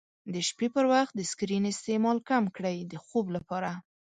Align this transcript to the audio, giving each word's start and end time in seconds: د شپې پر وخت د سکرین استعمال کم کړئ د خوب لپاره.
د 0.33 0.35
شپې 0.47 0.67
پر 0.75 0.85
وخت 0.93 1.11
د 1.15 1.21
سکرین 1.31 1.63
استعمال 1.73 2.17
کم 2.29 2.43
کړئ 2.55 2.77
د 2.91 2.93
خوب 3.05 3.25
لپاره. 3.35 3.71